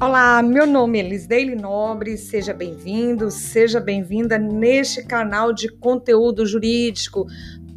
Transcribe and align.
Olá, 0.00 0.40
meu 0.44 0.64
nome 0.64 1.00
é 1.00 1.02
Lisdeile 1.02 1.56
Nobre, 1.56 2.16
seja 2.16 2.54
bem-vindo, 2.54 3.32
seja 3.32 3.80
bem-vinda 3.80 4.38
neste 4.38 5.02
canal 5.02 5.52
de 5.52 5.68
conteúdo 5.68 6.46
jurídico. 6.46 7.26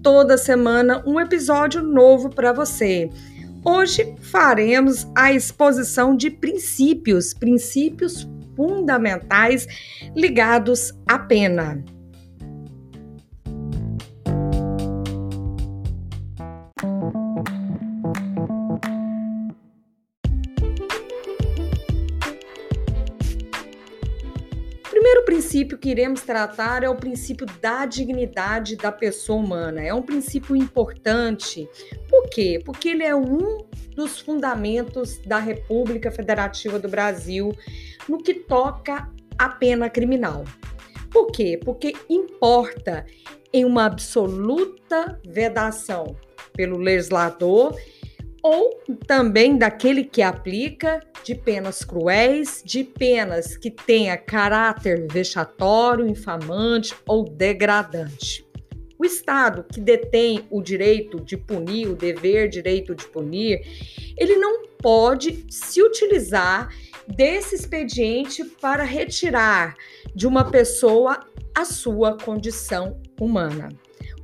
Toda 0.03 0.37
semana 0.37 1.03
um 1.07 1.19
episódio 1.19 1.81
novo 1.81 2.29
para 2.29 2.53
você. 2.53 3.09
Hoje 3.65 4.15
faremos 4.21 5.07
a 5.15 5.33
exposição 5.33 6.15
de 6.15 6.29
princípios, 6.29 7.33
princípios 7.33 8.29
fundamentais 8.55 9.65
ligados 10.15 10.93
à 11.07 11.17
pena. 11.17 11.83
Princípio 25.61 25.77
que 25.77 25.89
iremos 25.89 26.21
tratar 26.21 26.83
é 26.83 26.89
o 26.89 26.95
princípio 26.95 27.45
da 27.61 27.85
dignidade 27.85 28.75
da 28.75 28.91
pessoa 28.91 29.39
humana. 29.39 29.81
É 29.81 29.93
um 29.93 30.01
princípio 30.01 30.55
importante. 30.55 31.69
Por 32.09 32.29
quê? 32.29 32.59
Porque 32.65 32.89
ele 32.89 33.03
é 33.03 33.15
um 33.15 33.63
dos 33.95 34.19
fundamentos 34.19 35.19
da 35.19 35.37
República 35.37 36.09
Federativa 36.09 36.79
do 36.79 36.89
Brasil 36.89 37.51
no 38.09 38.17
que 38.17 38.33
toca 38.33 39.07
à 39.37 39.49
pena 39.49 39.87
criminal. 39.87 40.45
Por 41.11 41.27
quê? 41.27 41.59
Porque 41.63 41.93
importa 42.09 43.05
em 43.53 43.63
uma 43.63 43.85
absoluta 43.85 45.19
vedação 45.23 46.15
pelo 46.53 46.77
legislador 46.77 47.75
ou 48.41 48.79
também 49.05 49.57
daquele 49.57 50.03
que 50.03 50.21
aplica 50.21 50.99
de 51.23 51.35
penas 51.35 51.83
cruéis, 51.83 52.61
de 52.65 52.83
penas 52.83 53.55
que 53.55 53.69
tenha 53.69 54.17
caráter 54.17 55.07
vexatório, 55.11 56.07
infamante 56.07 56.95
ou 57.07 57.23
degradante. 57.23 58.45
O 58.97 59.05
Estado 59.05 59.63
que 59.63 59.79
detém 59.79 60.45
o 60.49 60.61
direito 60.61 61.19
de 61.19 61.35
punir, 61.35 61.87
o 61.87 61.95
dever 61.95 62.47
direito 62.47 62.93
de 62.93 63.05
punir, 63.07 63.61
ele 64.17 64.35
não 64.35 64.67
pode 64.77 65.45
se 65.49 65.81
utilizar 65.81 66.69
desse 67.07 67.55
expediente 67.55 68.43
para 68.43 68.83
retirar 68.83 69.75
de 70.15 70.27
uma 70.27 70.49
pessoa 70.49 71.19
a 71.55 71.65
sua 71.65 72.17
condição 72.17 72.99
humana. 73.19 73.69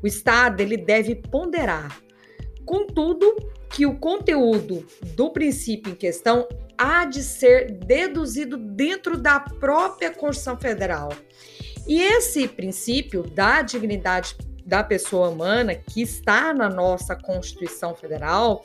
O 0.02 0.08
Estado 0.08 0.62
ele 0.62 0.78
deve 0.78 1.16
ponderar. 1.16 2.07
Contudo, 2.68 3.34
que 3.70 3.86
o 3.86 3.98
conteúdo 3.98 4.86
do 5.16 5.30
princípio 5.32 5.94
em 5.94 5.96
questão 5.96 6.48
há 6.78 7.06
de 7.06 7.24
ser 7.24 7.72
deduzido 7.72 8.58
dentro 8.58 9.18
da 9.18 9.40
própria 9.40 10.12
Constituição 10.12 10.58
Federal. 10.58 11.10
E 11.88 12.02
esse 12.02 12.48
princípio 12.48 13.24
da 13.24 13.62
dignidade 13.62 14.36
da 14.66 14.84
pessoa 14.84 15.30
humana 15.30 15.76
que 15.76 16.02
está 16.02 16.54
na 16.54 16.70
nossa 16.70 17.16
Constituição 17.16 17.96
Federal, 17.96 18.62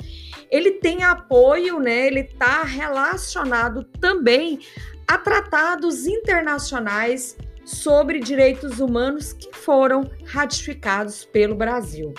ele 0.51 0.73
tem 0.73 1.05
apoio, 1.05 1.79
né? 1.79 2.09
Ele 2.09 2.21
está 2.21 2.65
relacionado 2.65 3.85
também 3.85 4.59
a 5.07 5.17
tratados 5.17 6.07
internacionais 6.07 7.37
sobre 7.65 8.19
direitos 8.19 8.81
humanos 8.81 9.33
que 9.33 9.55
foram 9.55 10.11
ratificados 10.25 11.25
pelo 11.25 11.55
Brasil. 11.55 12.13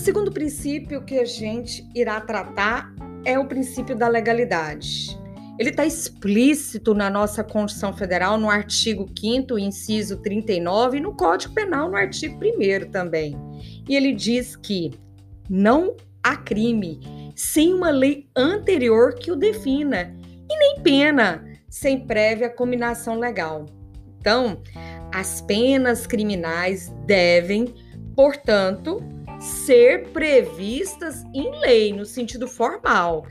Segundo 0.00 0.32
princípio 0.32 1.02
que 1.02 1.18
a 1.18 1.26
gente 1.26 1.86
irá 1.94 2.18
tratar 2.22 2.90
é 3.22 3.38
o 3.38 3.46
princípio 3.46 3.94
da 3.94 4.08
legalidade. 4.08 5.18
Ele 5.58 5.68
está 5.68 5.84
explícito 5.84 6.94
na 6.94 7.10
nossa 7.10 7.44
Constituição 7.44 7.92
Federal, 7.92 8.38
no 8.38 8.48
artigo 8.48 9.06
5, 9.14 9.58
inciso 9.58 10.16
39, 10.22 10.96
e 10.96 11.00
no 11.02 11.14
Código 11.14 11.52
Penal, 11.52 11.90
no 11.90 11.96
artigo 11.96 12.40
1 12.42 12.90
também. 12.90 13.36
E 13.86 13.94
ele 13.94 14.14
diz 14.14 14.56
que 14.56 14.90
não 15.50 15.94
há 16.22 16.34
crime 16.34 17.32
sem 17.36 17.74
uma 17.74 17.90
lei 17.90 18.26
anterior 18.34 19.14
que 19.14 19.30
o 19.30 19.36
defina, 19.36 20.16
e 20.50 20.58
nem 20.58 20.80
pena 20.82 21.44
sem 21.68 22.06
prévia 22.06 22.48
combinação 22.48 23.18
legal. 23.18 23.66
Então, 24.18 24.62
as 25.12 25.42
penas 25.42 26.06
criminais 26.06 26.90
devem, 27.06 27.74
portanto, 28.16 29.02
ser 29.40 30.08
previstas 30.08 31.24
em 31.34 31.50
lei, 31.60 31.92
no 31.92 32.04
sentido 32.04 32.46
formal, 32.46 33.26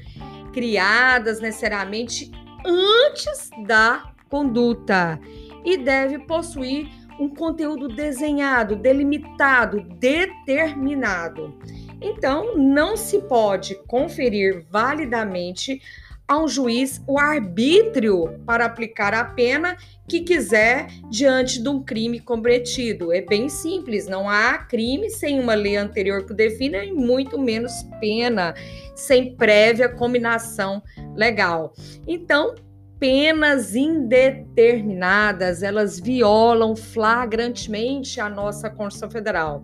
criadas 0.52 1.40
necessariamente 1.40 2.32
antes 2.66 3.50
da 3.66 4.12
conduta 4.28 5.20
e 5.64 5.78
deve 5.78 6.20
possuir 6.20 6.90
um 7.20 7.30
conteúdo 7.30 7.88
desenhado, 7.88 8.76
delimitado, 8.76 9.82
determinado. 10.00 11.54
Então, 12.02 12.58
não 12.58 12.96
se 12.96 13.20
pode 13.24 13.76
conferir 13.86 14.66
validamente 14.70 15.82
a 16.30 16.38
um 16.38 16.48
juiz 16.48 17.02
o 17.08 17.18
arbítrio 17.18 18.40
para 18.46 18.66
aplicar 18.66 19.16
a 19.16 19.26
pena 19.26 19.76
que 20.08 20.20
quiser 20.20 20.86
diante 21.10 21.60
de 21.62 21.68
um 21.68 21.84
crime 21.84 22.20
cometido. 22.20 23.12
É 23.12 23.20
bem 23.20 23.50
simples, 23.50 24.06
não 24.06 24.30
há 24.30 24.60
crime 24.60 25.10
sem 25.10 25.40
uma 25.40 25.56
lei 25.56 25.76
anterior 25.76 26.24
que 26.24 26.32
o 26.32 26.36
defina 26.36 26.86
e 26.86 26.92
muito 26.92 27.40
menos 27.40 27.74
pena 28.00 28.54
sem 28.96 29.36
prévia 29.36 29.90
combinação 29.90 30.84
legal. 31.16 31.74
Então, 32.08 32.54
penas 33.00 33.76
indeterminadas, 33.76 35.64
elas 35.64 36.00
violam 36.00 36.76
flagrantemente 36.76 38.22
a 38.22 38.30
nossa 38.30 38.70
Constituição 38.70 39.10
Federal. 39.10 39.64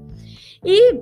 E 0.63 0.95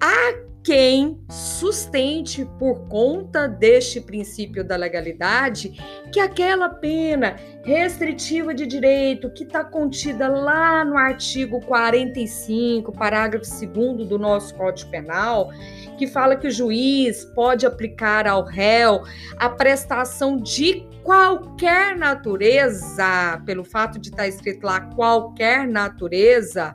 há 0.00 0.47
quem 0.68 1.18
sustente 1.30 2.44
por 2.58 2.88
conta 2.88 3.48
deste 3.48 4.02
princípio 4.02 4.62
da 4.62 4.76
legalidade 4.76 5.72
que 6.12 6.20
aquela 6.20 6.68
pena 6.68 7.36
restritiva 7.64 8.52
de 8.52 8.66
direito 8.66 9.30
que 9.30 9.44
está 9.44 9.64
contida 9.64 10.28
lá 10.28 10.84
no 10.84 10.98
artigo 10.98 11.58
45, 11.62 12.92
parágrafo 12.92 13.66
2 13.66 14.06
do 14.06 14.18
nosso 14.18 14.54
Código 14.56 14.90
Penal, 14.90 15.50
que 15.96 16.06
fala 16.06 16.36
que 16.36 16.48
o 16.48 16.50
juiz 16.50 17.24
pode 17.34 17.64
aplicar 17.64 18.26
ao 18.26 18.44
réu 18.44 19.04
a 19.38 19.48
prestação 19.48 20.36
de 20.36 20.86
qualquer 21.02 21.96
natureza, 21.96 23.40
pelo 23.46 23.64
fato 23.64 23.98
de 23.98 24.10
estar 24.10 24.24
tá 24.24 24.28
escrito 24.28 24.66
lá 24.66 24.82
qualquer 24.82 25.66
natureza, 25.66 26.74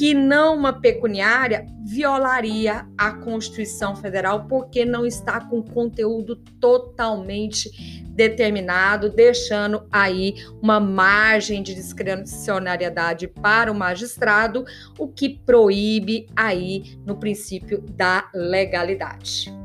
que 0.00 0.14
não 0.14 0.56
uma 0.56 0.72
pecuniária 0.72 1.66
violaria 1.84 2.86
a 2.96 3.12
Constituição 3.12 3.94
Federal 3.94 4.46
porque 4.46 4.82
não 4.82 5.04
está 5.04 5.42
com 5.44 5.62
conteúdo 5.62 6.36
totalmente 6.58 7.70
determinado, 8.08 9.10
deixando 9.10 9.86
aí 9.92 10.36
uma 10.62 10.80
margem 10.80 11.62
de 11.62 11.74
discricionariedade 11.74 13.28
para 13.28 13.70
o 13.70 13.74
magistrado, 13.74 14.64
o 14.98 15.06
que 15.06 15.38
proíbe 15.44 16.26
aí 16.34 16.98
no 17.04 17.16
princípio 17.16 17.82
da 17.82 18.30
legalidade. 18.32 19.59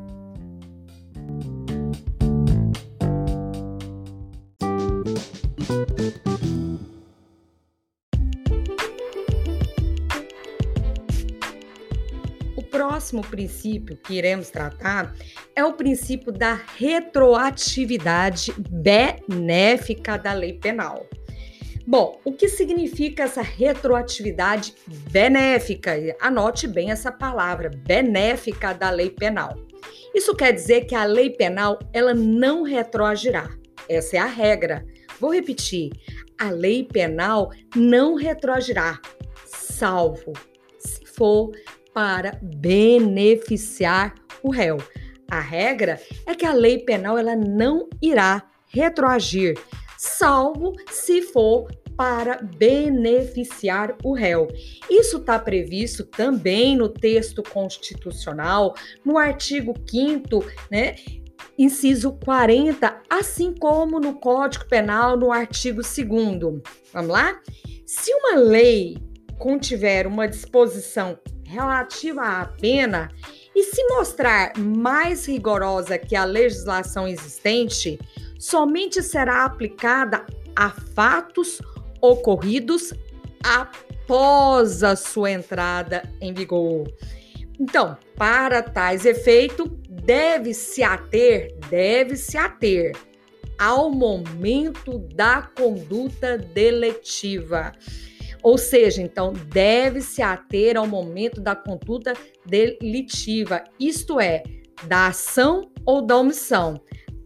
Próximo 13.06 13.22
princípio 13.22 13.96
que 13.98 14.16
iremos 14.16 14.50
tratar 14.50 15.14
é 15.56 15.64
o 15.64 15.74
princípio 15.74 16.32
da 16.32 16.60
retroatividade 16.76 18.52
benéfica 18.58 20.18
da 20.18 20.34
lei 20.34 20.54
penal. 20.54 21.06
Bom, 21.86 22.20
o 22.26 22.32
que 22.32 22.50
significa 22.50 23.24
essa 23.24 23.44
retroatividade 23.44 24.74
benéfica? 25.12 25.92
Anote 26.20 26.68
bem 26.68 26.90
essa 26.90 27.12
palavra, 27.12 27.70
benéfica 27.70 28.74
da 28.74 28.90
lei 28.90 29.12
penal. 29.12 29.56
Isso 30.16 30.36
quer 30.36 30.52
dizer 30.52 30.86
que 30.86 30.96
a 30.96 31.06
lei 31.06 31.30
penal 31.30 31.78
ela 31.94 32.16
não 32.16 32.64
retroagirá. 32.64 33.48
Essa 33.88 34.18
é 34.18 34.20
a 34.20 34.26
regra. 34.26 34.84
Vou 35.20 35.32
repetir: 35.32 35.92
a 36.40 36.50
lei 36.50 36.84
penal 36.84 37.52
não 37.76 38.16
retroagirá, 38.16 39.00
salvo 39.46 40.34
se 40.80 41.06
for 41.06 41.52
para 41.96 42.38
beneficiar 42.42 44.14
o 44.44 44.52
réu. 44.52 44.78
A 45.32 45.40
regra 45.40 45.98
é 46.26 46.36
que 46.36 46.46
a 46.46 46.52
lei 46.52 46.80
penal 46.80 47.18
ela 47.18 47.38
não 47.38 47.88
irá 48.02 48.44
retroagir, 48.68 49.58
salvo 49.98 50.74
se 50.92 51.22
for 51.22 51.72
para 51.96 52.42
beneficiar 52.44 53.96
o 54.04 54.14
réu. 54.14 54.50
Isso 54.90 55.18
está 55.18 55.40
previsto 55.40 56.04
também 56.04 56.76
no 56.76 56.90
texto 56.90 57.42
constitucional, 57.42 58.76
no 59.06 59.18
artigo 59.18 59.74
5 59.90 60.46
né? 60.70 60.96
Inciso 61.58 62.12
40, 62.26 63.04
assim 63.10 63.54
como 63.54 64.02
no 64.02 64.20
Código 64.20 64.68
Penal, 64.68 65.16
no 65.16 65.32
artigo 65.32 65.82
2. 65.82 66.62
Vamos 66.92 67.10
lá? 67.10 67.40
Se 67.86 68.14
uma 68.14 68.36
lei 68.36 68.98
contiver 69.40 70.06
uma 70.06 70.28
disposição 70.28 71.18
relativa 71.56 72.22
à 72.42 72.46
pena 72.46 73.10
e 73.56 73.64
se 73.64 73.82
mostrar 73.88 74.52
mais 74.58 75.26
rigorosa 75.26 75.98
que 75.98 76.16
a 76.16 76.26
legislação 76.26 77.08
existente, 77.08 77.98
somente 78.38 79.02
será 79.02 79.46
aplicada 79.46 80.26
a 80.56 80.70
fatos 80.70 81.62
ocorridos 82.02 82.94
após 83.44 84.84
a 84.84 84.96
sua 84.96 85.32
entrada 85.32 86.04
em 86.20 86.34
vigor. 86.34 86.92
Então, 87.58 87.98
para 88.18 88.62
tais 88.62 89.06
efeitos, 89.06 89.68
deve-se 89.90 90.84
ater, 90.84 91.56
deve-se 91.70 92.38
ater 92.38 92.92
ao 93.58 93.90
momento 93.90 95.00
da 95.16 95.42
conduta 95.42 96.38
deletiva. 96.38 97.72
Ou 98.46 98.60
seja, 98.60 99.02
então, 99.02 99.34
deve-se 99.34 100.22
ater 100.22 100.78
ao 100.78 100.86
momento 100.86 101.42
da 101.42 101.56
conduta 101.56 102.14
delitiva, 102.46 103.64
isto 103.80 104.20
é, 104.20 104.44
da 104.84 105.08
ação 105.08 105.72
ou 105.84 106.00
da 106.00 106.16
omissão, 106.16 106.80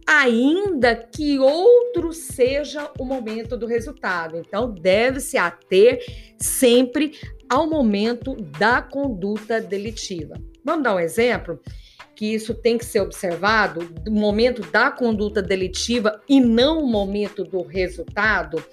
ainda 0.08 0.96
que 0.96 1.38
outro 1.38 2.10
seja 2.14 2.90
o 2.98 3.04
momento 3.04 3.54
do 3.54 3.66
resultado. 3.66 4.38
Então, 4.38 4.72
deve-se 4.72 5.36
ater 5.36 6.02
sempre 6.38 7.12
ao 7.50 7.68
momento 7.68 8.34
da 8.58 8.80
conduta 8.80 9.60
delitiva. 9.60 10.40
Vamos 10.64 10.84
dar 10.84 10.94
um 10.94 11.00
exemplo? 11.00 11.60
Que 12.16 12.32
isso 12.32 12.54
tem 12.54 12.78
que 12.78 12.84
ser 12.86 13.00
observado 13.00 13.84
do 13.84 14.10
momento 14.10 14.62
da 14.70 14.90
conduta 14.90 15.42
delitiva 15.42 16.18
e 16.26 16.40
não 16.40 16.82
o 16.82 16.88
momento 16.88 17.44
do 17.44 17.60
resultado. 17.60 18.64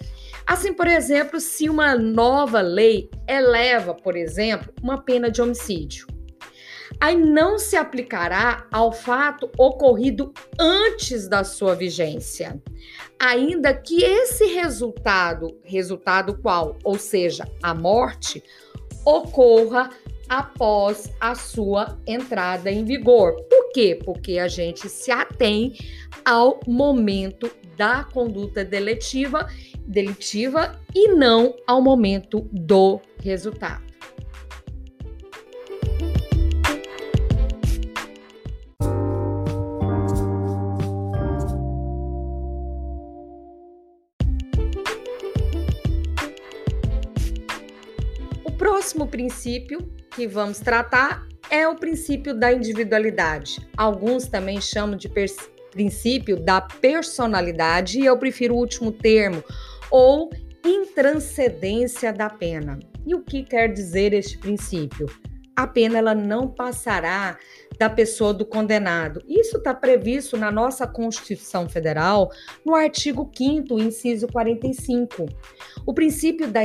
Assim, 0.48 0.74
por 0.74 0.88
exemplo, 0.88 1.40
se 1.40 1.70
uma 1.70 1.96
nova 1.96 2.62
lei 2.62 3.10
eleva, 3.28 3.94
por 3.94 4.16
exemplo, 4.16 4.74
uma 4.82 5.04
pena 5.04 5.30
de 5.30 5.42
homicídio 5.42 6.08
aí 7.00 7.16
não 7.16 7.58
se 7.58 7.76
aplicará 7.76 8.68
ao 8.72 8.92
fato 8.92 9.50
ocorrido 9.58 10.34
antes 10.60 11.28
da 11.28 11.44
sua 11.44 11.76
vigência, 11.76 12.62
ainda 13.20 13.74
que 13.74 14.04
esse 14.04 14.46
resultado, 14.46 15.58
resultado 15.64 16.38
qual, 16.38 16.78
ou 16.84 16.98
seja, 16.98 17.48
a 17.62 17.74
morte, 17.74 18.44
ocorra 19.06 19.90
após 20.28 21.10
a 21.22 21.36
sua 21.36 21.98
entrada 22.06 22.70
em 22.70 22.84
vigor. 22.84 23.36
Por 23.44 23.72
quê? 23.72 23.98
Porque 24.04 24.40
a 24.40 24.48
gente 24.48 24.90
se 24.90 25.12
atém 25.12 25.74
ao 26.26 26.60
momento 26.68 27.50
da 27.78 28.04
conduta 28.04 28.66
deletiva, 28.66 29.48
delitiva 29.88 30.80
e 30.94 31.08
não 31.10 31.56
ao 31.66 31.82
momento 31.82 32.48
do 32.52 33.00
resultado. 33.24 33.88
próximo 48.88 49.08
princípio 49.08 49.80
que 50.12 50.28
vamos 50.28 50.60
tratar 50.60 51.28
é 51.50 51.68
o 51.68 51.76
princípio 51.76 52.34
da 52.34 52.54
individualidade. 52.54 53.60
Alguns 53.76 54.28
também 54.28 54.62
chamam 54.62 54.96
de 54.96 55.10
princípio 55.72 56.38
da 56.38 56.62
personalidade, 56.62 58.00
e 58.00 58.06
eu 58.06 58.18
prefiro 58.18 58.56
o 58.56 58.58
último 58.58 58.92
termo, 58.92 59.44
ou 59.92 60.30
intranscendência 60.64 62.12
da 62.12 62.30
pena. 62.30 62.80
E 63.06 63.16
o 63.16 63.22
que 63.22 63.44
quer 63.44 63.72
dizer 63.72 64.14
este 64.14 64.38
princípio? 64.38 65.08
A 65.56 65.66
pena 65.66 65.98
ela 65.98 66.14
não 66.14 66.48
passará 66.48 67.38
da 67.80 67.90
pessoa 67.90 68.34
do 68.34 68.46
condenado. 68.46 69.24
Isso 69.28 69.58
está 69.58 69.74
previsto 69.74 70.38
na 70.38 70.52
nossa 70.52 70.86
Constituição 70.86 71.68
Federal, 71.70 72.32
no 72.66 72.76
artigo 72.76 73.32
5 73.36 73.80
inciso 73.80 74.28
45. 74.28 75.26
O 75.86 75.94
princípio 75.94 76.48
da 76.48 76.62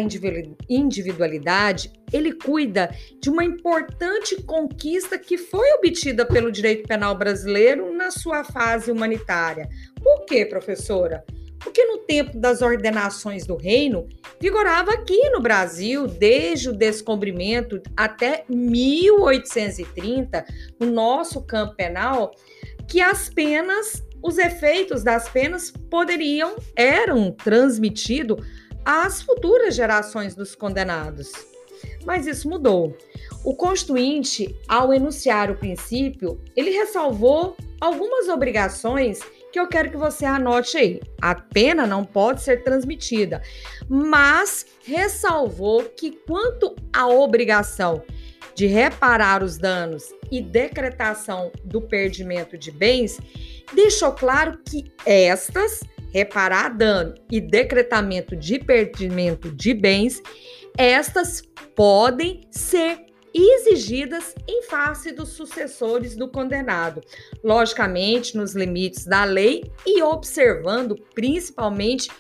individualidade, 0.69 1.93
ele 2.13 2.33
cuida 2.33 2.95
de 3.21 3.31
uma 3.31 3.45
importante 3.45 4.43
conquista 4.43 5.19
que 5.19 5.39
foi 5.39 5.73
obtida 5.75 6.27
pelo 6.27 6.53
direito 6.53 6.87
penal 6.87 7.17
brasileiro 7.17 7.95
na 7.95 8.11
sua 8.11 8.45
fase 8.45 8.91
humanitária. 8.91 9.69
Por 10.03 10.25
quê, 10.27 10.45
professora? 10.45 11.25
Porque 11.63 11.85
no 11.85 11.99
tempo 11.99 12.37
das 12.39 12.61
ordenações 12.63 13.47
do 13.47 13.57
reino, 13.57 14.09
vigorava 14.41 14.93
aqui 14.93 15.31
no 15.31 15.41
Brasil, 15.41 16.07
desde 16.07 16.71
o 16.71 16.73
descobrimento 16.73 17.81
até 17.97 18.45
1830, 18.49 20.45
no 20.81 20.91
nosso 20.91 21.41
campo 21.43 21.75
penal, 21.77 22.33
que 22.89 23.01
as 23.01 23.29
penas, 23.29 24.03
os 24.23 24.39
efeitos 24.39 25.03
das 25.03 25.29
penas 25.29 25.71
poderiam, 25.71 26.57
eram 26.77 27.31
transmitidos 27.31 28.45
às 28.85 29.23
futuras 29.23 29.75
gerações 29.75 30.35
dos 30.35 30.55
condenados. 30.55 31.31
Mas 32.05 32.27
isso 32.27 32.49
mudou. 32.49 32.97
O 33.45 33.55
Constituinte, 33.55 34.55
ao 34.69 34.93
enunciar 34.93 35.51
o 35.51 35.57
princípio, 35.57 36.41
ele 36.57 36.71
ressalvou 36.71 37.57
algumas 37.81 38.29
obrigações 38.29 39.21
que 39.53 39.61
eu 39.61 39.69
quero 39.69 39.91
que 39.91 39.97
você 39.97 40.25
anote 40.25 40.77
aí. 40.79 41.01
A 41.21 41.35
pena 41.35 41.87
não 41.87 42.05
pode 42.05 42.43
ser 42.43 42.65
transmitida, 42.65 43.43
mas 43.89 44.67
ressalvou 44.85 45.85
que 45.85 46.13
quanto 46.27 46.75
à 46.93 47.07
obrigação 47.07 48.03
de 48.55 48.67
reparar 48.67 49.43
os 49.43 49.59
danos 49.59 50.05
e 50.31 50.41
decretação 50.41 51.53
do 51.65 51.81
perdimento 51.81 52.57
de 52.57 52.71
bens, 52.71 53.19
deixou 53.75 54.13
claro 54.13 54.59
que 54.67 54.91
estas, 55.07 55.81
reparar 56.13 56.71
dano 56.71 57.15
e 57.31 57.41
decretamento 57.41 58.35
de 58.37 58.59
perdimento 58.59 59.51
de 59.51 59.75
bens, 59.75 60.23
estas 60.77 61.43
podem 61.75 62.43
ser 62.51 63.12
exigidas 63.35 64.35
em 64.47 64.63
face 64.63 65.13
dos 65.13 65.31
sucessores 65.31 66.15
do 66.17 66.29
condenado, 66.29 67.01
logicamente 67.43 68.37
nos 68.37 68.55
limites 68.55 69.05
da 69.05 69.25
lei 69.25 69.65
e 69.87 70.03
observando 70.03 70.97
principalmente 71.15 72.11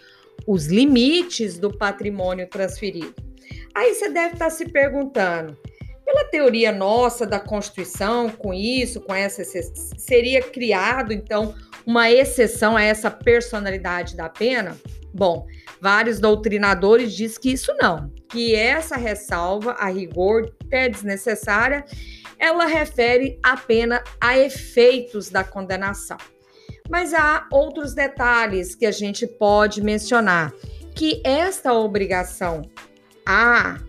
os 0.46 0.66
limites 0.66 1.58
do 1.58 1.76
patrimônio 1.76 2.48
transferido. 2.48 3.14
Aí 3.74 3.94
você 3.94 4.08
deve 4.08 4.34
estar 4.34 4.50
se 4.50 4.68
perguntando, 4.68 5.56
pela 6.04 6.24
teoria 6.24 6.72
nossa 6.72 7.26
da 7.26 7.38
Constituição, 7.38 8.28
com 8.28 8.52
isso, 8.52 9.00
com 9.00 9.14
essa 9.14 9.42
seria 9.96 10.42
criado 10.42 11.12
então 11.12 11.54
uma 11.86 12.10
exceção 12.10 12.76
a 12.76 12.82
essa 12.82 13.10
personalidade 13.10 14.16
da 14.16 14.28
pena? 14.28 14.76
Bom, 15.14 15.46
vários 15.82 16.20
doutrinadores 16.20 17.12
dizem 17.12 17.40
que 17.40 17.52
isso 17.52 17.74
não, 17.80 18.08
que 18.28 18.54
essa 18.54 18.96
ressalva, 18.96 19.72
a 19.72 19.90
rigor, 19.90 20.54
é 20.70 20.88
desnecessária, 20.88 21.84
ela 22.38 22.66
refere 22.66 23.36
apenas 23.42 24.00
a 24.20 24.38
efeitos 24.38 25.28
da 25.28 25.42
condenação. 25.42 26.18
Mas 26.88 27.12
há 27.12 27.48
outros 27.50 27.94
detalhes 27.94 28.76
que 28.76 28.86
a 28.86 28.92
gente 28.92 29.26
pode 29.26 29.82
mencionar, 29.82 30.52
que 30.94 31.20
esta 31.24 31.72
obrigação 31.72 32.62
a 33.26 33.80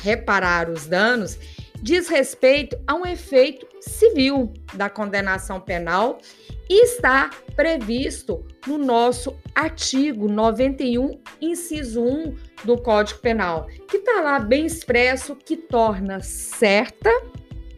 reparar 0.00 0.70
os 0.70 0.86
danos 0.86 1.36
diz 1.82 2.08
respeito 2.08 2.78
a 2.86 2.94
um 2.94 3.04
efeito 3.04 3.66
civil 3.80 4.54
da 4.74 4.88
condenação 4.88 5.60
penal 5.60 6.20
e 6.68 6.84
está 6.84 7.30
previsto 7.56 8.46
no 8.66 8.76
nosso 8.76 9.36
artigo 9.54 10.28
91, 10.28 11.20
inciso 11.40 12.02
1 12.02 12.34
do 12.64 12.76
Código 12.76 13.20
Penal, 13.20 13.66
que 13.88 13.96
está 13.96 14.20
lá 14.20 14.38
bem 14.38 14.66
expresso 14.66 15.34
que 15.34 15.56
torna 15.56 16.20
certa 16.20 17.10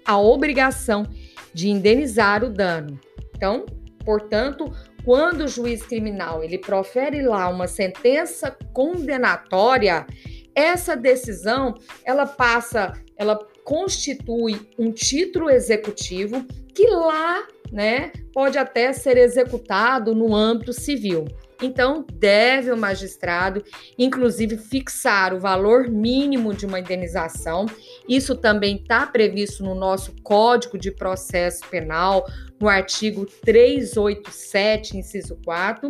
a 0.05 0.19
obrigação 0.19 1.07
de 1.55 1.69
indenizar 1.69 2.43
o 2.43 2.51
dano. 2.51 2.99
Então, 3.37 3.65
portanto, 4.05 4.73
quando 5.05 5.45
o 5.45 5.49
juiz 5.49 5.83
criminal 5.83 6.43
ele 6.43 6.59
profere 6.59 7.23
lá 7.23 7.49
uma 7.49 7.69
sentença 7.69 8.57
condenatória, 8.73 10.07
essa 10.55 10.97
decisão 10.97 11.75
ela 12.05 12.27
passa 12.27 12.93
ela 13.17 13.39
constitui 13.65 14.61
um 14.79 14.93
título 14.93 15.51
executivo 15.51 16.45
que 16.75 16.87
lá, 16.87 17.47
né, 17.71 18.13
pode 18.33 18.59
até 18.59 18.93
ser 18.93 19.17
executado 19.17 20.15
no 20.15 20.35
âmbito 20.35 20.73
civil. 20.73 21.27
Então, 21.63 22.07
deve 22.15 22.73
o 22.73 22.77
magistrado, 22.77 23.63
inclusive, 23.99 24.57
fixar 24.57 25.35
o 25.35 25.41
valor 25.41 25.89
mínimo 25.89 26.55
de 26.55 26.65
uma 26.65 26.81
indenização. 26.81 27.67
Isso 28.09 28.35
também 28.35 28.77
está 28.77 29.07
previsto 29.07 29.63
no 29.63 29.75
nosso 29.75 30.15
Código 30.23 30.79
de 30.79 30.91
Processo 30.91 31.67
Penal, 31.69 32.27
no 32.59 32.69
artigo 32.69 33.27
387, 33.45 34.97
inciso 34.97 35.39
4. 35.45 35.89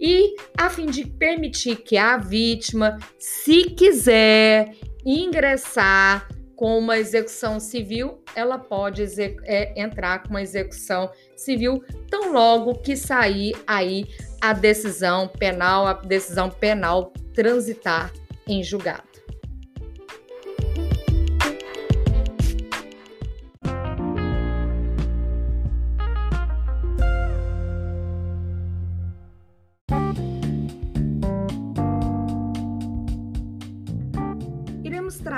E 0.00 0.34
a 0.56 0.70
fim 0.70 0.86
de 0.86 1.06
permitir 1.06 1.76
que 1.76 1.96
a 1.96 2.16
vítima, 2.16 2.98
se 3.18 3.64
quiser 3.64 4.74
ingressar 5.04 6.28
com 6.60 6.76
uma 6.76 6.98
execução 6.98 7.58
civil, 7.58 8.22
ela 8.36 8.58
pode 8.58 9.02
é, 9.44 9.72
entrar 9.80 10.22
com 10.22 10.28
uma 10.28 10.42
execução 10.42 11.10
civil 11.34 11.82
tão 12.10 12.34
logo 12.34 12.74
que 12.74 12.98
sair 12.98 13.56
aí 13.66 14.04
a 14.42 14.52
decisão 14.52 15.26
penal, 15.26 15.86
a 15.86 15.94
decisão 15.94 16.50
penal 16.50 17.14
transitar 17.32 18.12
em 18.46 18.62
julgado. 18.62 19.09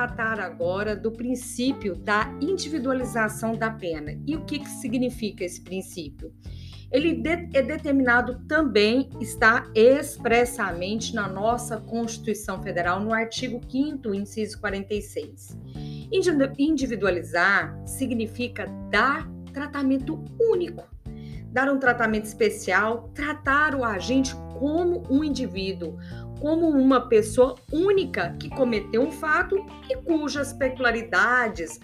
Tratar 0.03 0.41
agora 0.41 0.97
do 0.97 1.13
princípio 1.13 1.95
da 1.95 2.27
individualização 2.41 3.55
da 3.55 3.71
pena. 3.71 4.19
E 4.27 4.35
o 4.35 4.45
que, 4.45 4.59
que 4.59 4.69
significa 4.69 5.45
esse 5.45 5.61
princípio? 5.61 6.33
Ele 6.91 7.23
é 7.55 7.63
determinado 7.63 8.41
também, 8.47 9.09
está 9.21 9.71
expressamente 9.75 11.15
na 11.15 11.29
nossa 11.29 11.79
Constituição 11.79 12.61
Federal, 12.63 13.01
no 13.01 13.15
artigo 13.15 13.61
5, 13.71 14.13
inciso 14.13 14.61
46. 14.61 15.57
Individualizar 16.59 17.81
significa 17.87 18.67
dar 18.91 19.27
tratamento 19.53 20.23
único, 20.39 20.85
dar 21.47 21.71
um 21.71 21.79
tratamento 21.79 22.25
especial, 22.25 23.09
tratar 23.15 23.75
o 23.75 23.85
agente 23.85 24.35
como 24.59 25.03
um 25.09 25.25
indivíduo, 25.25 25.97
como 26.43 26.69
uma 26.69 27.03
pessoa 27.03 27.55
única 27.71 28.37
que 28.41 28.51
cometeu 28.51 29.01
um 29.01 29.13
fato 29.13 29.65
e 29.89 29.95
cujas 29.99 30.53
peculiaridades 30.53 31.79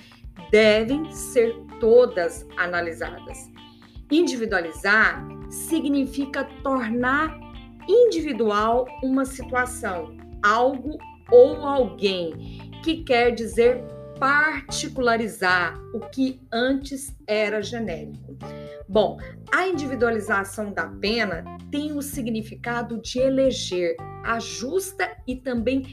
devem 0.50 1.12
ser 1.12 1.54
todas 1.78 2.44
analisadas. 2.56 3.38
Individualizar 4.10 5.24
significa 5.48 6.42
tornar 6.64 7.38
individual 7.88 8.84
uma 9.00 9.24
situação, 9.24 10.16
algo 10.42 10.98
ou 11.30 11.64
alguém, 11.64 12.72
que 12.82 13.04
quer 13.04 13.30
dizer 13.30 13.80
particularizar 14.18 15.78
o 15.94 16.00
que 16.00 16.40
antes 16.52 17.14
era 17.26 17.62
genérico. 17.62 18.36
Bom, 18.88 19.18
a 19.52 19.68
individualização 19.68 20.72
da 20.72 20.86
pena 20.86 21.44
tem 21.70 21.92
o 21.92 22.02
significado 22.02 23.00
de 23.00 23.18
eleger 23.18 23.96
a 24.24 24.38
justa 24.38 25.08
e 25.26 25.36
também 25.36 25.84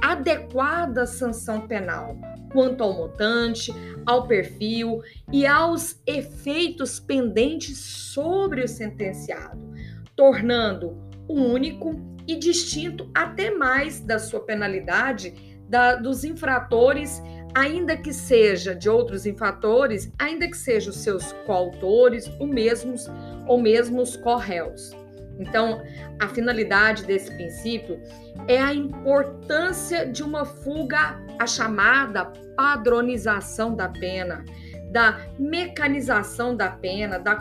adequada 0.00 1.06
sanção 1.06 1.66
penal 1.66 2.16
quanto 2.52 2.82
ao 2.82 2.94
montante, 2.94 3.72
ao 4.06 4.26
perfil 4.26 5.02
e 5.30 5.46
aos 5.46 6.00
efeitos 6.06 6.98
pendentes 6.98 7.78
sobre 7.78 8.62
o 8.62 8.68
sentenciado, 8.68 9.70
tornando 10.16 10.96
único 11.28 11.94
e 12.26 12.36
distinto 12.36 13.10
até 13.14 13.50
mais 13.50 14.00
da 14.00 14.18
sua 14.18 14.40
penalidade 14.40 15.58
da, 15.68 15.96
dos 15.96 16.24
infratores 16.24 17.22
ainda 17.58 17.96
que 17.96 18.12
seja 18.12 18.74
de 18.74 18.88
outros 18.88 19.26
infratores, 19.26 20.12
ainda 20.16 20.48
que 20.48 20.56
sejam 20.56 20.90
os 20.90 20.98
seus 20.98 21.32
coautores, 21.44 22.30
ou 22.38 22.46
mesmos 22.46 23.10
ou 23.48 23.60
mesmo 23.60 24.00
os 24.00 24.16
corréus. 24.16 24.92
Então, 25.40 25.82
a 26.20 26.28
finalidade 26.28 27.04
desse 27.04 27.34
princípio 27.34 28.00
é 28.46 28.60
a 28.60 28.72
importância 28.72 30.06
de 30.06 30.22
uma 30.22 30.44
fuga 30.44 31.20
à 31.38 31.46
chamada 31.46 32.26
padronização 32.56 33.74
da 33.74 33.88
pena, 33.88 34.44
da 34.92 35.20
mecanização 35.38 36.56
da 36.56 36.70
pena, 36.70 37.18
da 37.18 37.36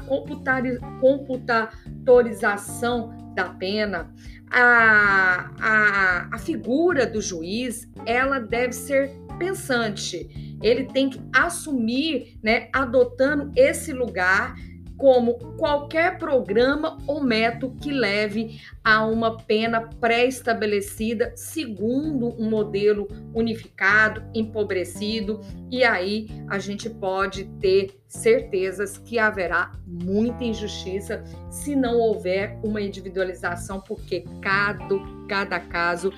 computatorização 1.00 3.34
da 3.36 3.50
pena. 3.50 4.12
A, 4.50 5.52
a, 5.60 6.30
a 6.36 6.38
figura 6.38 7.06
do 7.06 7.22
juiz, 7.22 7.88
ela 8.06 8.40
deve 8.40 8.74
ser 8.74 9.12
pensante. 9.38 10.58
Ele 10.62 10.86
tem 10.86 11.10
que 11.10 11.20
assumir, 11.34 12.38
né, 12.42 12.70
adotando 12.74 13.52
esse 13.56 13.94
lugar 13.94 14.56
como 14.98 15.36
qualquer 15.58 16.18
programa 16.18 16.98
ou 17.06 17.24
método 17.24 17.76
que 17.80 17.92
leve 17.92 18.60
a 18.84 19.06
uma 19.06 19.38
pena 19.38 19.82
pré-estabelecida 19.82 21.34
segundo 21.36 22.30
um 22.42 22.50
modelo 22.50 23.08
unificado, 23.34 24.24
empobrecido, 24.34 25.42
e 25.70 25.84
aí 25.84 26.28
a 26.50 26.58
gente 26.58 26.90
pode 26.90 27.46
ter 27.60 28.02
certezas 28.08 28.98
que 28.98 29.20
haverá 29.20 29.72
muita 29.86 30.44
injustiça 30.44 31.24
se 31.50 31.76
não 31.76 31.98
houver 32.00 32.60
uma 32.64 32.82
individualização, 32.82 33.82
porque 33.82 34.26
cada, 34.42 34.96
cada 35.28 35.60
caso 35.60 36.12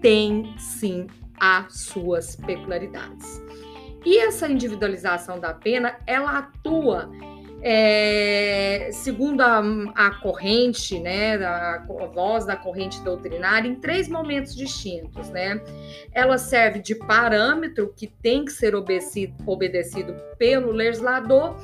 tem 0.00 0.54
sim 0.58 1.06
as 1.40 1.80
suas 1.80 2.36
peculiaridades. 2.36 3.42
E 4.04 4.18
essa 4.18 4.48
individualização 4.48 5.40
da 5.40 5.52
pena, 5.52 5.98
ela 6.06 6.38
atua 6.38 7.10
é, 7.62 8.90
segundo 8.92 9.40
a, 9.40 9.60
a, 9.94 10.10
corrente, 10.20 10.98
né, 11.00 11.36
a, 11.36 11.74
a, 11.76 12.06
voz 12.06 12.44
da 12.44 12.56
corrente 12.56 13.02
doutrinária, 13.02 13.68
em 13.68 13.74
três 13.74 14.08
momentos 14.08 14.54
distintos, 14.54 15.30
né? 15.30 15.60
Ela 16.12 16.38
serve 16.38 16.80
de 16.80 16.94
parâmetro 16.94 17.92
que 17.96 18.06
tem 18.06 18.44
que 18.44 18.52
ser 18.52 18.74
obedecido, 18.74 19.34
obedecido 19.46 20.14
pelo 20.38 20.70
legislador 20.70 21.56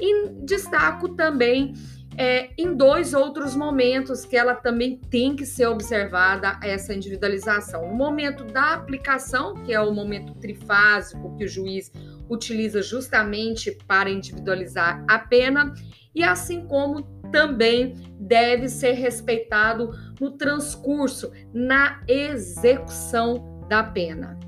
e 0.00 0.28
destaco 0.44 1.10
também 1.10 1.74
é, 2.16 2.50
em 2.58 2.74
dois 2.74 3.14
outros 3.14 3.54
momentos 3.54 4.24
que 4.24 4.36
ela 4.36 4.54
também 4.54 4.96
tem 5.10 5.34
que 5.34 5.46
ser 5.46 5.66
observada 5.66 6.58
essa 6.62 6.92
individualização. 6.92 7.84
O 7.84 7.94
momento 7.94 8.44
da 8.44 8.74
aplicação, 8.74 9.54
que 9.54 9.72
é 9.72 9.80
o 9.80 9.92
momento 9.92 10.34
trifásico 10.34 11.34
que 11.36 11.44
o 11.44 11.48
juiz 11.48 11.90
utiliza 12.30 12.80
justamente 12.80 13.76
para 13.86 14.08
individualizar 14.08 15.04
a 15.08 15.18
pena, 15.18 15.74
e 16.14 16.24
assim 16.24 16.66
como 16.66 17.02
também 17.30 17.94
deve 18.18 18.68
ser 18.68 18.92
respeitado 18.92 19.90
no 20.20 20.32
transcurso, 20.32 21.32
na 21.52 22.02
execução 22.08 23.66
da 23.68 23.84
pena. 23.84 24.38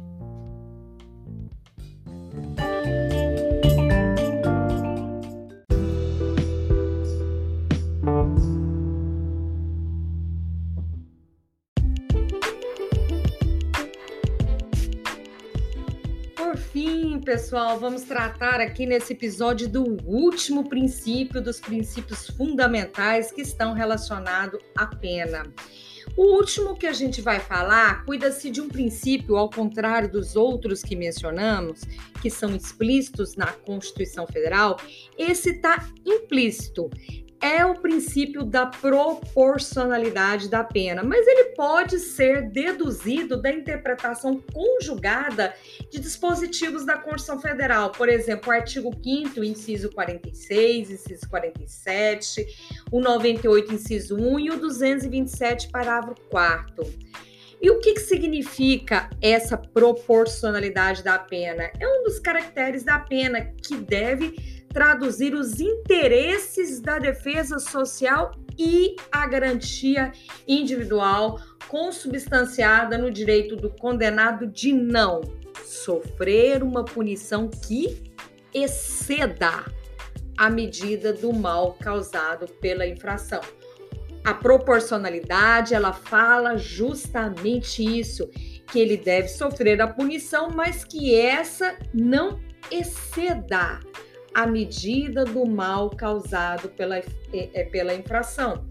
Pessoal, 17.33 17.81
vamos 17.81 18.03
tratar 18.03 18.61
aqui 18.61 18.85
nesse 18.85 19.15
episódio 19.15 19.67
do 19.67 19.97
último 20.05 20.69
princípio 20.69 21.41
dos 21.41 21.59
princípios 21.59 22.27
fundamentais 22.27 23.33
que 23.33 23.41
estão 23.41 23.73
relacionados 23.73 24.61
à 24.77 24.85
pena. 24.85 25.43
O 26.15 26.37
último 26.37 26.77
que 26.77 26.87
a 26.87 26.93
gente 26.93 27.23
vai 27.23 27.41
falar 27.41 28.05
cuida-se 28.05 28.51
de 28.51 28.61
um 28.61 28.69
princípio, 28.69 29.39
ao 29.39 29.49
contrário 29.49 30.11
dos 30.11 30.37
outros 30.37 30.83
que 30.83 30.95
mencionamos, 30.95 31.81
que 32.21 32.29
são 32.29 32.55
explícitos 32.55 33.35
na 33.35 33.47
Constituição 33.47 34.27
Federal, 34.27 34.77
esse 35.17 35.53
está 35.53 35.89
implícito 36.05 36.91
é 37.43 37.67
o 37.67 37.75
princípio 37.75 38.45
da 38.45 38.67
proporcionalidade 38.67 40.49
da 40.49 40.63
pena, 40.63 41.03
mas 41.03 41.27
ele 41.27 41.47
pode 41.57 41.99
ser 41.99 42.49
deduzido 42.49 43.37
da 43.37 43.51
interpretação 43.51 44.41
conjugada 44.41 45.53
de 45.91 45.99
dispositivos 45.99 46.87
da 46.87 46.97
Constituição 46.97 47.41
Federal, 47.41 47.91
por 47.91 48.09
exemplo, 48.09 48.49
o 48.49 48.53
artigo 48.53 48.93
5 49.03 49.43
inciso 49.43 49.91
46, 49.91 50.93
inciso 50.93 51.29
47, 51.29 52.47
o 52.93 53.01
98, 53.01 53.75
inciso 53.75 54.17
1 54.17 54.39
e 54.39 54.51
o 54.51 54.61
227, 54.61 55.69
parágrafo 55.69 56.23
4 56.31 56.85
E 57.61 57.71
o 57.71 57.81
que, 57.81 57.95
que 57.95 58.01
significa 58.01 59.11
essa 59.21 59.59
proporcionalidade 59.59 61.03
da 61.03 61.19
pena? 61.19 61.73
É 61.81 61.89
um 61.89 62.05
dos 62.05 62.21
caracteres 62.21 62.85
da 62.85 63.01
pena 63.01 63.41
que 63.41 63.77
deve 63.77 64.62
traduzir 64.73 65.35
os 65.35 65.61
interesses 65.61 66.81
da 66.81 66.99
defesa 66.99 67.59
social 67.59 68.33
e 68.59 68.97
a 69.11 69.27
garantia 69.27 70.13
individual 70.47 71.41
consubstanciada 71.69 72.99
no 72.99 73.11
direito 73.11 73.57
do 73.57 73.71
condenado 73.71 74.47
de 74.47 74.73
não 74.73 75.23
sofrer 75.65 76.63
uma 76.63 76.85
punição 76.85 77.49
que 77.49 78.13
exceda 78.53 79.65
a 80.37 80.51
medida 80.51 81.13
do 81.13 81.33
mal 81.33 81.75
causado 81.75 82.47
pela 82.61 82.87
infração. 82.87 83.41
A 84.25 84.35
proporcionalidade, 84.35 85.75
ela 85.75 85.93
fala 85.93 86.57
justamente 86.57 87.83
isso, 87.83 88.29
que 88.71 88.79
ele 88.79 88.97
deve 88.97 89.29
sofrer 89.29 89.81
a 89.81 89.89
punição, 89.89 90.49
mas 90.51 90.85
que 90.85 91.15
essa 91.15 91.77
não 91.93 92.41
exceda 92.71 93.81
a 94.35 94.47
medida 94.47 95.25
do 95.25 95.47
mal 95.47 95.91
causado 95.91 96.69
pela, 96.71 96.99
é, 96.99 97.05
é, 97.33 97.65
pela 97.65 97.95
infração. 97.95 98.67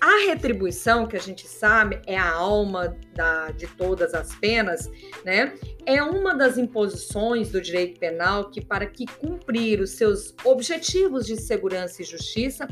A 0.00 0.26
retribuição, 0.26 1.06
que 1.08 1.16
a 1.16 1.20
gente 1.20 1.46
sabe 1.48 2.00
é 2.06 2.16
a 2.16 2.30
alma 2.30 2.96
da, 3.14 3.50
de 3.50 3.66
todas 3.66 4.14
as 4.14 4.32
penas, 4.36 4.88
né? 5.24 5.54
É 5.84 6.00
uma 6.00 6.34
das 6.34 6.56
imposições 6.56 7.50
do 7.50 7.60
direito 7.60 7.98
penal 7.98 8.48
que, 8.48 8.60
para 8.60 8.86
que 8.86 9.06
cumprir 9.06 9.80
os 9.80 9.90
seus 9.90 10.34
objetivos 10.44 11.26
de 11.26 11.36
segurança 11.36 12.00
e 12.00 12.04
justiça, 12.04 12.68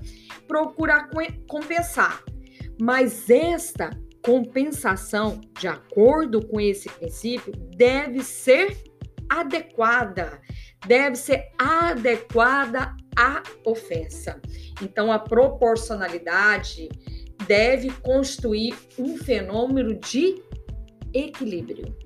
procura 0.47 1.09
compensar. 1.49 2.23
Mas 2.81 3.29
esta 3.29 3.91
compensação, 4.23 5.41
de 5.59 5.67
acordo 5.67 6.47
com 6.47 6.61
esse 6.61 6.89
princípio, 6.89 7.53
deve 7.77 8.23
ser 8.23 8.77
adequada, 9.29 10.41
deve 10.87 11.17
ser 11.17 11.49
adequada 11.59 12.95
à 13.17 13.43
ofensa. 13.65 14.41
Então, 14.83 15.11
a 15.11 15.19
proporcionalidade 15.19 16.89
deve 17.47 17.91
construir 17.91 18.75
um 18.99 19.17
fenômeno 19.17 19.95
de 19.95 20.43
equilíbrio. 21.15 21.97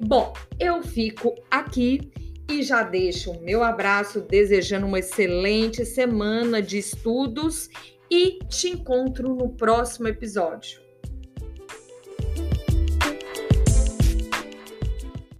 Bom, 0.00 0.32
eu 0.58 0.82
fico 0.82 1.34
aqui 1.50 2.10
e 2.50 2.62
já 2.62 2.82
deixo 2.82 3.32
o 3.32 3.42
meu 3.42 3.62
abraço 3.62 4.20
desejando 4.20 4.86
uma 4.86 4.98
excelente 4.98 5.84
semana 5.84 6.60
de 6.60 6.78
estudos 6.78 7.68
e 8.10 8.38
te 8.48 8.68
encontro 8.68 9.34
no 9.34 9.50
próximo 9.50 10.06
episódio. 10.08 10.85